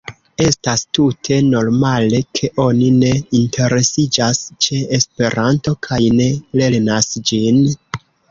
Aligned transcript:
Estas 0.43 0.83
tute 0.97 1.35
normale, 1.47 2.21
ke 2.39 2.49
oni 2.63 2.87
ne 3.03 3.11
interesiĝas 3.41 4.41
ĉe 4.67 4.79
Esperanto 4.99 5.75
kaj 5.89 6.01
ne 6.21 6.31
lernas 6.63 7.11
ĝin. 7.33 7.63